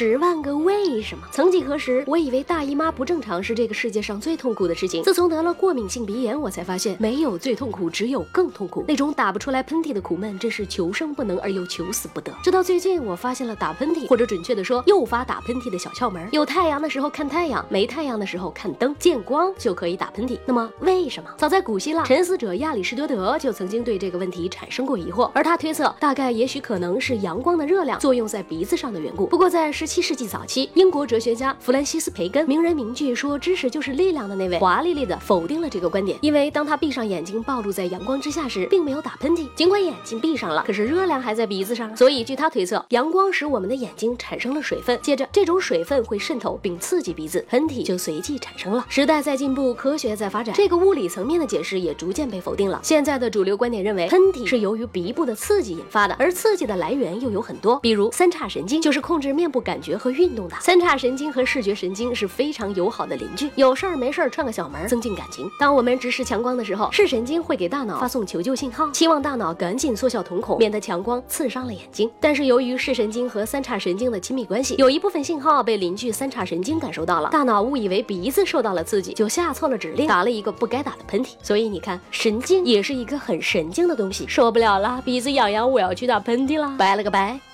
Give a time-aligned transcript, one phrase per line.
[0.00, 1.28] 十万个为什么？
[1.30, 5.02] 曾几何时，我以为大姨妈不正常是这个世界上最痛苦的事情。
[5.02, 8.82] 自从得了过敏性鼻炎，我才发现没有最痛苦，只有更痛苦。
[8.88, 12.32] 那种打不出来喷嚏的苦闷，真是求生不能而又求死不得。
[12.42, 16.26] 直到最近，我发现了打喷嚏，或者准确的说，诱发打喷嚏的小窍门。
[16.32, 20.38] 有太阳的时候看太阳，没太阳的时候看灯，见光就可以打喷嚏。
[20.46, 21.28] 那么为什么？
[21.36, 29.26] 早在古希腊，沉思者亚里士多德就曾经对这个问题产生过疑惑，而他推测，大概也许可能是阳光的热量作用在鼻子上的缘故。
[29.26, 36.16] 不过在十七世纪早期，英国哲学家弗兰西斯·培根名人名句说“知识就是力量”的那位，华丽丽的否定了这个观点。
[36.22, 41.96] 因为当他闭上眼睛暴露在阳光之下时，并没有打喷嚏，尽管眼睛闭上了，可是热量还在鼻子上。
[41.96, 48.86] 所以据他推测，阳光使我们的眼睛产生了水分，接着这种水分会渗透并刺激鼻子，喷嚏就随即产生了。
[48.88, 52.78] 时代在进步，科学在发展，这个物理层面的解释也逐渐被否定了。
[52.84, 60.56] 现在的主流观点认为，喷嚏是由于鼻部的刺激引发的，而刺激的来源又有很多，比如三叉神经就是控制面部感觉和运动的。
[60.60, 65.50] 三叉神经和视觉神经是非常友好的邻居，有事儿没事儿串个小门，增进感情。
[65.58, 72.10] 当我们直视强光的时候，视神经会给大脑发送求救信号，期望大脑赶紧缩小瞳孔，免得强光刺伤了眼睛。
[72.20, 81.30] 但是由于视神经和三叉神经的亲密关系，有一部分信号被邻居三叉神经感受到了，大脑误以为鼻子受到了刺激，就下错了指令，打了一个不该打的喷嚏。
[81.42, 84.26] 所以你看，神经也是一个很神经的东西。
[84.28, 86.74] 受不了了，鼻子痒痒，我要去打喷嚏啦！
[86.78, 87.49] 拜了个拜。